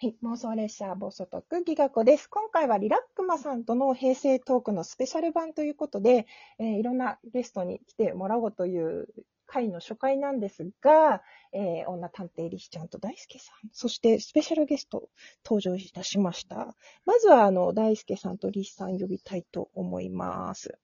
[0.00, 2.28] はい、妄想列車暴走特ギガ子です。
[2.28, 6.26] 今回はリラックマさんとの平成トークのスペシャル版ということで、
[6.60, 9.08] えーいろんなゲストに来てもらおうという
[9.46, 11.20] 回の初回なんですが、
[11.52, 15.08] えー女探偵リシちゃんと大輔さん、そしてスペシャルゲスト
[15.44, 16.76] 登場いたしました。
[17.04, 20.78] まずは、あの、大輔さんとリシさん呼びたいと思います。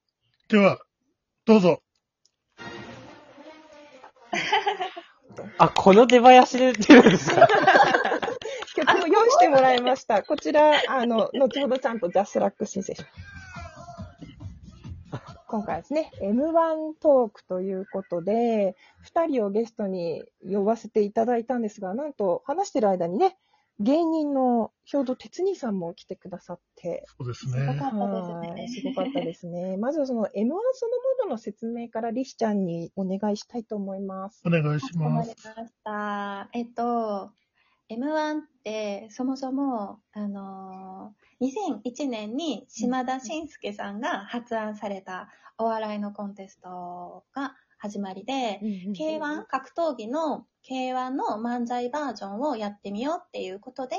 [0.49, 0.81] では、
[1.45, 1.83] どうぞ。
[5.59, 7.47] あ、この出囃子で出るんですか？
[8.75, 10.23] 曲を用意してもらいました。
[10.23, 13.13] こちら、あの、後ほどちゃんとジャスラック申請します。
[15.47, 23.37] 今回はですね、M1 トークということで、二人をゲストに呼ばせていただいたんですが、なんと話してる間にね、
[23.81, 27.77] 芸人の兵藤哲兄さんも来てくださって、そうですすごかね。
[27.77, 28.49] ったですね。
[28.51, 29.77] はいすごかったですね。
[29.77, 30.59] まずはその M1 そのも
[31.25, 34.43] のの説明からリシちゃんにお願いしたいと思います。
[34.47, 35.49] お願いしかしこまります。
[35.57, 36.49] ました。
[36.53, 37.31] えっと、
[37.91, 48.61] M1 ってそもそも、あのー、2001年に島田紳介さんが発案されたお笑いのコンテストが始まりで、
[48.97, 53.97] K1、格闘技の K1 の漫才バージョンをやってみようっていうことで、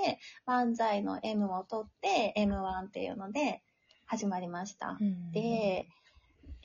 [0.47, 3.61] 漫才の M を取って M1 っていうので
[4.08, 4.97] 始まりました。
[5.00, 5.88] うんで、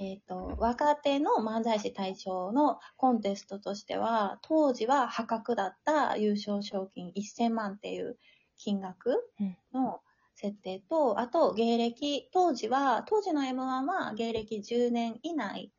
[0.01, 8.19] えっ、と、若手の漫才師対象のコンテストとしては、当時は破格だった優勝賞金1000万っていう
[8.57, 9.31] 金額
[9.75, 10.01] の
[10.37, 15.71] 設定と、あと芸歴、当時は、当時の M1 は芸歴10年以内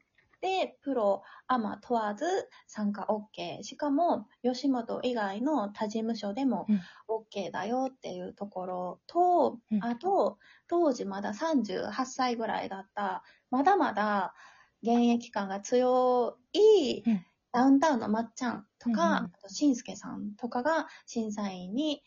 [0.41, 2.25] で、プロ、アマ問わず
[2.67, 3.63] 参加 OK。
[3.63, 14.33] しかも、吉本以外の他事務所でもうん OK だよっていうところと、うんあと、当時まだ38歳ぐらいだった、まだまだ
[14.81, 22.01] 現役感が強いうんダウンタウンのまっちゃんとか、うんうんあとしんすけさんとかが審査員に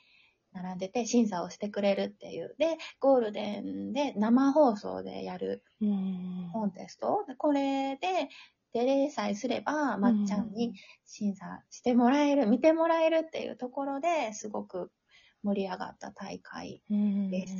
[0.52, 2.54] 並んでて審査をしてくれるっていう。
[2.58, 7.24] で、ゴールデンで生放送でやるうんコンテスト。
[7.26, 8.28] でこれで
[8.74, 10.74] 出れさえすれば、まっちゃんに
[11.06, 14.90] 審査してもらえる、見てもらえるっていうところですごく
[15.44, 16.82] 盛り上がった大会。
[16.90, 17.54] うんです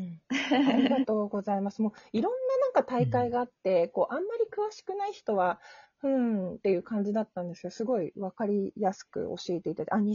[0.53, 1.83] ありがとうございます。
[1.83, 5.61] もういろんななんか大会があって、こうあんまり詳しくない人は、
[6.03, 10.07] うんっていう感じだったんですけど、すごいわかりやすく教えていただいて、あ、2001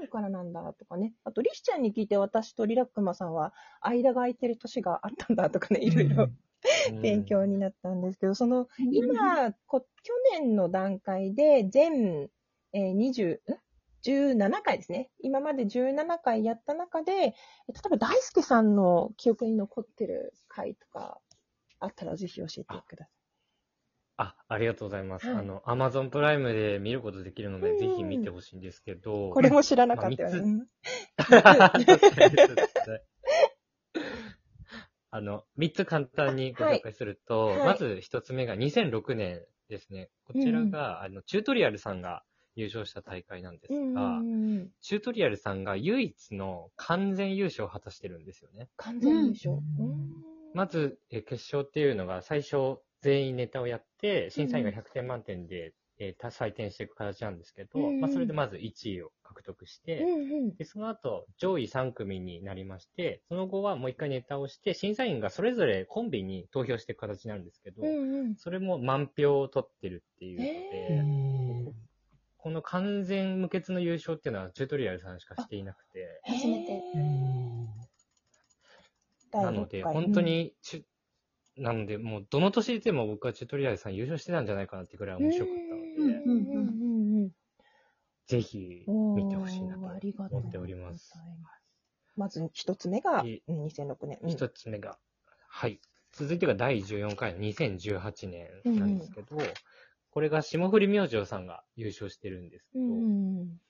[0.00, 1.12] 年からなんだとかね。
[1.24, 6.28] あと、リシちゃんに聞いて私とリラックマさんは間が空いてる年があったんだとかね、いろいろ
[7.02, 12.28] 勉強になったんですけど、その、今、こ去年の段階で全、
[12.72, 13.40] えー、20、ん
[14.04, 15.10] ？17回ですね。
[15.20, 17.34] 今まで17回やった中で、例え
[17.90, 21.18] ば大輔さんの記憶に残ってる回とか
[21.80, 23.10] あったらぜひ教えてくださ
[24.20, 25.28] あ、ありがとうございます。
[25.28, 29.28] はいあの、アマゾンプライムで見ることできるので、うんぜひ見てほしいんですけど。
[29.28, 29.32] い。
[29.32, 30.38] これも知らなかったよね。
[30.40, 30.66] うん
[31.44, 31.72] あ
[35.58, 40.08] の、三つ簡単にご紹介すると、はいまず一つ目が2006年ですね。
[40.24, 42.22] こちらが、あの、チュートリアルさんが
[42.54, 48.68] 優勝した大会なんですうんが、うんうんチュートリアルさんが唯一の完全優勝を果たしてるんですよね。
[48.76, 49.50] 完全優勝。
[49.52, 50.08] うんうん
[50.54, 60.16] まず、え決勝っていうのが最初全員ネタをやって、審査員が100点満点で、えーた採点していく形なんですけど、うんまあ、それでまず1位を獲得して、うんう
[60.46, 60.56] ん。
[60.56, 68.36] で、その後、上位3組になりまして、その後はもう一回ネタをして、審査員がそれぞれコンビに投票していく形になるんですけど、うんうん。
[68.36, 71.72] それも満票を取ってるっていうので、へ
[72.38, 76.80] この完全無欠の優勝っていうのはチュートリアルさんしかしていなくて、初めて。
[79.30, 85.74] 第なので、本当にチュ、なので、もうどの年でも僕はチュートリアルさん優勝してたんじゃないかなってぐらい面白かった。
[85.74, 85.77] の
[88.26, 89.86] ぜひうん見てほしいなと
[90.36, 91.14] 思っております。
[92.16, 94.18] まず一つ目が、でうん2006年。
[94.22, 94.30] うん。
[94.30, 94.98] 一つ目が、
[95.48, 95.80] はい。
[96.12, 99.36] 続いてが第14回の2018年なんですけど、
[100.10, 103.60] これが霜降り明星さんが優勝してるんですけど、うんうん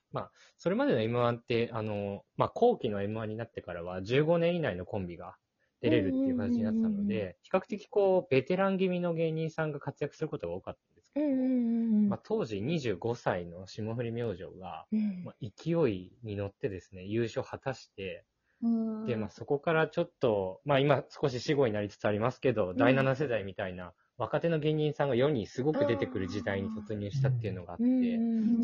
[0.56, 5.36] それまでの M1 って、あの、まあ、後期の M1 になってからは15年以内のコンビが
[5.80, 7.03] 出れるっていう形になってたうんうんうんうん。
[7.03, 10.80] ので、比較的こう、ベテラン気味の芸人さんが活躍することが多かった。
[10.80, 12.09] んですけど、うんうんうん。
[12.09, 15.25] まあ、当時25歳の霜降り明星が、うん。
[15.25, 18.25] まあ、勢いに乗ってですね、優勝を果たして、
[18.63, 19.07] うん。
[19.07, 27.84] で、まあ、そこからちょっと、まあ、今少し死後になりつつありますけど、第7世代みたいな若手の芸人さんが世にすごく出てくる時代に突入したっていうのがあって、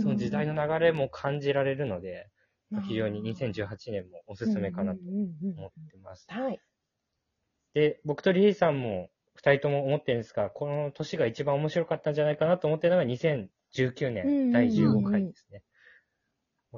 [0.02, 2.28] その時代の流れも感じられるので、
[2.70, 5.00] まあ非常に2018年もおすすめかなと
[5.56, 6.26] 思ってます。
[6.28, 6.60] はい。
[7.74, 15.62] で、僕とリリーさんも二人とも思ってるんですが、この年が一番面白かったんじゃないかなと思ってるのが2019うんうんうん年第15回ですね。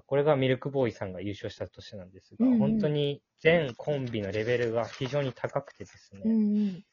[0.07, 6.85] これがミルクボーイさんが優勝した年なんですが、うんうん本当に全コンビのレベルが非常に高くてですね、うんうん。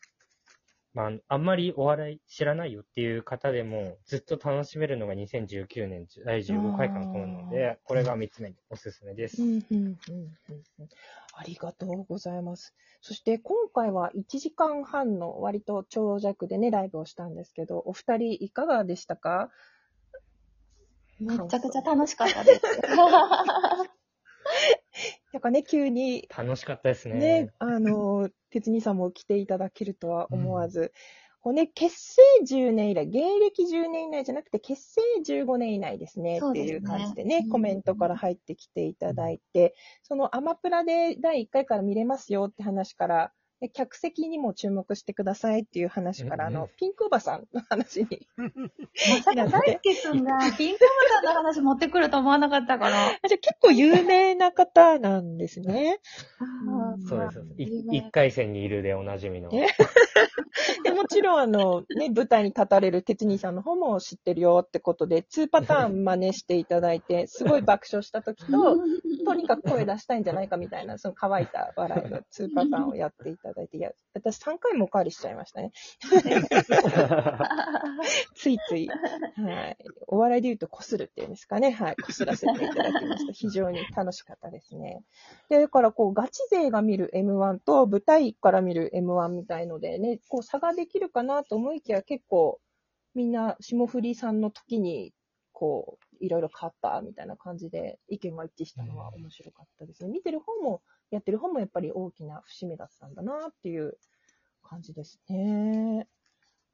[0.94, 9.42] まあ、あんまりお笑い知らないよっていう方でも、ずっと楽しめるのが2019年第15回かなと思うので、これが3つ目におすすめです。
[9.42, 9.96] うんうんうんうん
[10.80, 10.90] うん
[11.36, 12.76] ありがとうございます。
[13.02, 19.50] そして今回は1時間半の割と長尺でね、ライブをしたんですけど、お二人いかがでしたか？
[21.20, 22.62] めちゃくちゃ楽しかったです。
[25.34, 27.16] なんかね、急に楽しかったですね。
[27.16, 30.94] ね、あの、鉄兄さんも来ていただけるとは思わず、
[31.44, 37.50] こうね、結成10年以来、芸歴10年以内じゃなくて、結成15年以内ですね、っていう感じでね、うん。
[37.50, 48.28] コメントから入ってきていただいて、そのアマプラで第1回から見れますよって話から、で客席にも注目してくださいっていう話から、あの、ピンクおばさんの話に。
[48.36, 53.06] まさか大輔くんがピンクおばさんの話持ってくると思わなかったから。
[53.08, 56.02] あじゃあ結構有名な方なんですね。
[57.08, 57.42] そうです。
[57.90, 59.50] 一回戦にいるでおなじみの。
[59.54, 59.68] え
[60.84, 68.78] でもちろん、あの、ね、舞台に立たれる鉄兄さんの方も知ってるよってことで、2パターン真似していただいて、すごい爆笑した時と、
[69.26, 75.72] とにかく声出したいんじゃないかみたいな、その乾いた笑いの2パターンをやっていただいて、いや、私3回もおかわりしちゃいましたね。
[78.36, 79.78] ついつい、はい。
[80.08, 81.72] お笑いで言うとこするっていうんですかね。
[81.72, 81.96] はい。
[81.96, 83.32] こすらせていただきました。
[83.34, 85.04] 非常に楽しかったですね。
[85.50, 92.60] で、だからこう、ガチ勢が見る M1 と舞台から見る M1 みたいのでね、こう差ができるかなと思いきや結構、
[93.14, 95.14] みんな霜降りさんの時に、
[95.52, 100.10] こう、いろいろ変わったみたいな感じで意見が一致したのは面白かったですね。
[100.10, 100.82] 見てる方も、
[101.14, 103.98] やってる方もやっぱり大きな節目だったんだなっていう
[104.64, 106.08] 感じですね。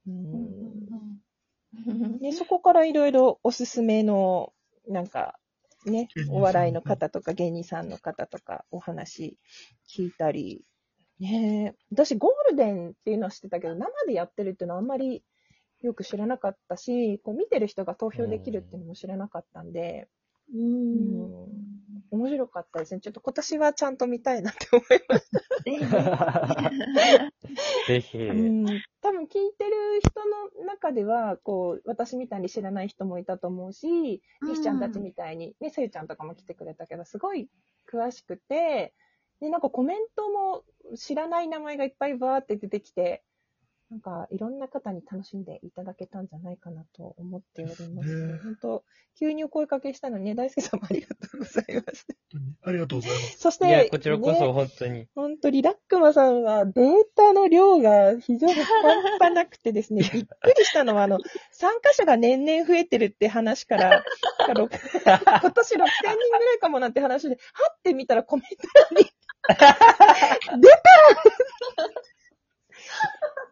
[0.07, 2.19] うん。
[2.19, 4.53] で、そこからいろいろおすすめの、
[4.88, 5.38] なんか、
[5.86, 9.38] ねお笑いの方とか芸人さんの方とかお話
[9.88, 10.65] 聞いたり、
[11.19, 11.75] ね。
[11.92, 15.24] 私ゴールデンっていうのは知ってたけど、生でやってるっていうのはあんまり
[15.81, 20.07] よく知らなかったし、こう見てる人が投票できるっていうのも知らなかったんで、
[20.53, 21.69] ううんん。
[22.11, 23.01] 面白かったですね。
[23.01, 25.39] ちょっと今年はちゃんと見たいなって思いました。
[27.88, 28.17] ぜひ。
[28.17, 28.65] うん、
[29.01, 30.21] 多分聞いてる人
[30.59, 33.88] の中では、こう、私みたいに知らない人もいたと思うし、
[34.47, 37.50] りしちゃんたちみたいに、ね、さゆちゃんとかも来てくれたけど、すごい
[37.91, 38.94] 詳しくて、
[39.39, 40.63] で、なんかコメントも
[40.95, 43.23] 知らない名前がいっぱいバーって出てきて、
[43.89, 48.09] なんかいろんな方に楽しんでいただけたんじゃないかなと思っております。
[48.09, 48.83] ですね本当、
[49.18, 52.06] 急にお声かけしたのにね、大輔さんもありがとうございます。
[52.07, 53.38] 本当にありがとうございます。
[53.39, 55.07] そして、いや、こちらこねそ本当に。
[55.15, 61.18] 本当リラックマさんはデータの量が非常に半端なくてですね、 びっくりしたのは、あの、
[61.51, 64.03] 参加者が年々増えてるって話から、
[64.45, 64.88] 今年6000
[65.51, 67.35] 人ぐらいかもなって話で、は
[67.74, 69.09] って見たらコメント欄に、
[69.50, 70.89] 出た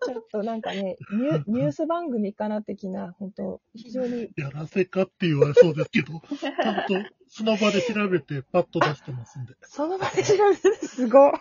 [0.07, 9.53] ちょっとなんかねニュ、 ニュース番組かな的な、本当非常に、やらせかって言われそうですけど、ちゃんとその場で調べてパッと出してますんで。
[9.63, 11.31] その場で調べててすごい。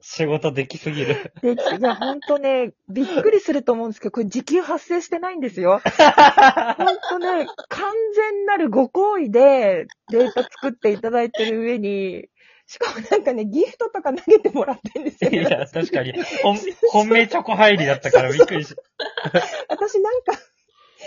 [0.00, 1.32] 仕事できすぎる。
[1.42, 5.80] で、いや、ほんとね、びっくりすると思うんですけど、これ時給発生してないんですよ。
[6.76, 12.28] ほんとね、完全なるご好意でデータ作っていただいてる上に、
[12.72, 16.14] しかもなんかね、ギフトとか投げてもらってんですよ、いや、確かに。
[16.42, 16.56] 本
[16.90, 18.82] 本命チョコ入りだったからびっくりした。
[19.68, 20.32] 私なんか、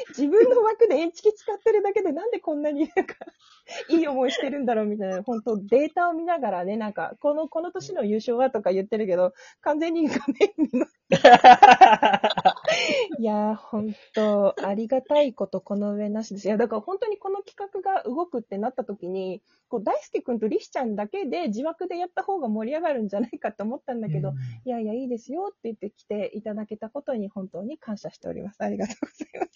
[0.09, 3.15] 自分の枠でエンチキ使ってるだけでなんでこんなになんか、
[3.89, 10.85] いい思いしてるんだろうみたいな、本当データを見ながらね、なんか、この、この年の優勝はとか言ってるけど、完全に画面見ま
[13.17, 16.47] いやー、本当ありがたいことこの上なしです。
[16.47, 28.61] いや、だから本当にこの企画が動くってなった時に、こう、大輔くんとリシちゃんだけで自枠でやった方が盛り上がるんじゃないかと思ったんだけど、うんいやいや、いいですよって言って来ていただけたことに本当に感謝しております。
[28.61, 29.55] ありがとうございます。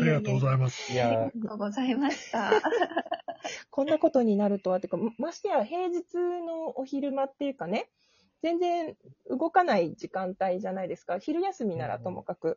[0.00, 0.92] ありがとうございます。
[0.92, 2.50] いや、ありがとうございました。
[3.70, 7.88] こんなことになるとは、てか、まましてや平日のお昼間っていうかね、
[8.42, 8.96] 全然
[9.28, 11.18] 動かない時間帯じゃないですか。
[11.18, 12.50] 昼休みならともかく。
[12.50, 12.56] ん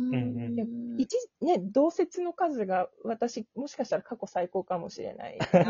[0.00, 5.38] うん一、ね、同説の数が私、もしかしたら過去最高かもしれない。
[5.40, 5.64] ちょっ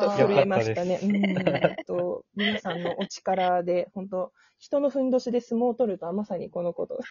[0.00, 1.00] と震えましたね。
[1.02, 1.16] うん。
[1.16, 6.98] えっと、皆さんのお力で、本当人のふんどしで相撲を取るとはまさにこのこと。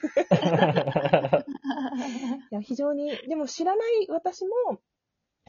[2.52, 4.80] いや、非常に、でも知らない私も、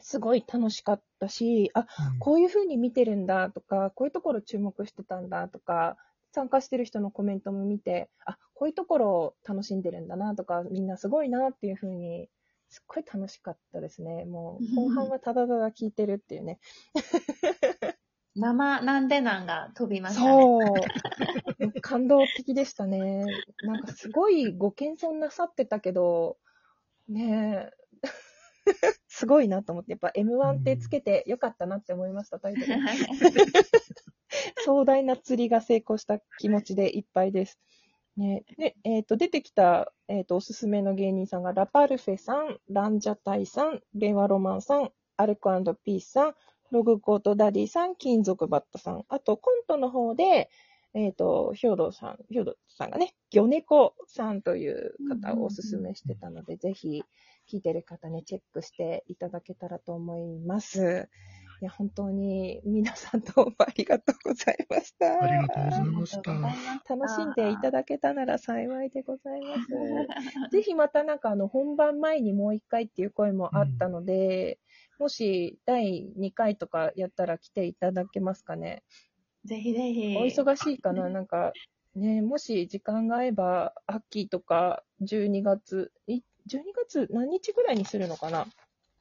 [0.01, 1.83] すごい楽しかったし、あ、う
[2.15, 5.97] んこういう風に見てるんだとか、こういうところ注目してたんだとか、
[6.31, 12.29] 参加してる人のコメントも見て、あ、こういうところを楽しんでるんだなとか、みんなすごいなっていう風に
[12.69, 14.25] すっごい楽しかったですね。
[14.25, 16.59] もう、後半はただただ聞いてるっていうね。
[18.35, 20.29] 生なんでなんが飛びましたね。
[20.29, 21.81] そう。
[21.81, 23.25] 感動的でしたね。
[23.63, 26.37] なんかすごいご謙遜なさってたけど、
[27.07, 27.79] ねえ。
[29.07, 32.67] すごいなと思って、やっぱ M1 ってつけてよかったなって思いました、タイトル。
[34.65, 37.59] 壮大な釣りが成功した気持ちでいっぱいです。
[38.17, 45.51] ね、で、えっ、と、出てきた、えっ、と、おすすめの芸人さんが、ラパルフェさん、ランジャタイさん、レワロマンさん、アルコ
[45.83, 46.35] ピースさん、
[46.71, 50.49] ログコートダディさん、金属バットさん、あとコントの方で、
[50.93, 57.03] えっ、と、兵藤さん、兵藤さんがね、魚猫さんという方をおすすめしてたので、ぜひ
[57.49, 61.09] 聞いてる方ね、チェックしていただけたらと思います。
[61.61, 65.21] いや、本当に皆さんどうもありがとうございました。
[65.21, 66.31] ありがとうございました。
[66.95, 69.67] 楽しんでいただけたなら幸いでございます。
[70.51, 74.57] ぜひまたなんかあの本番前にもう一回っていう声もあったので、
[74.99, 78.83] もし第2回とかやったら来ていただけますかね。
[79.43, 80.15] ぜひぜひ。
[80.17, 81.07] お忙しいかな？
[81.11, 81.51] なんか
[81.93, 88.47] ね、もし時間が合えば秋とか12月、い12月何日ぐらいにするのかな？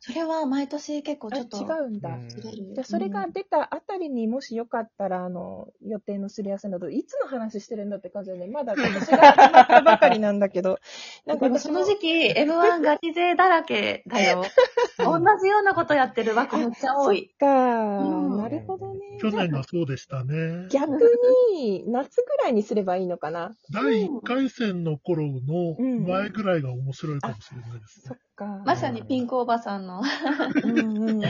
[0.00, 2.10] それは毎年結構ちょっとうんだ。
[2.10, 2.74] うんずれる。
[2.74, 10.78] じゃあそれが出たあたりにもしよかったら、あの、予定のすり合わせなど、いつの話してるんだって感じでね、まだ 今年が始まったばかりなんだけど、
[11.26, 14.44] なんかその時期 M1 ガチ勢だらけだよ。
[14.98, 17.30] 同じようなことやってる枠めっちゃ多い。
[17.38, 19.18] か、うんなるほどね。
[19.20, 20.68] 去年がそうでしたね。
[20.70, 20.92] 逆
[21.52, 23.56] に、夏ぐらいにすればいいのかな。
[23.72, 25.76] 第1回戦の頃の
[26.06, 28.04] 前ぐらいが面白いかもしれないですね。
[28.06, 28.62] そっか。
[28.64, 30.02] まさにピンクおばさんの。
[30.64, 31.20] うんうんうんうん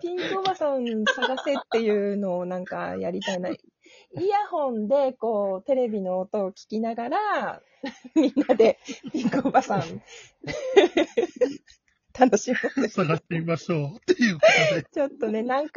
[0.00, 3.50] ピンクおばさん探せっていうのをなんかやりたいな。
[3.50, 3.56] イ
[4.28, 7.62] ヤホンでこうテレビの音を聞きながら、
[8.14, 8.78] みんなで
[9.12, 9.82] ピンクおばさん
[12.18, 12.88] 楽しもう。
[12.88, 13.96] 探してみましょう。
[13.96, 14.82] っていうことで。
[14.92, 15.70] ちょっとね、何回